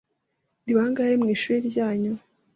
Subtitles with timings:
[0.63, 2.13] Ni bangahe mu ishuri ryanyu?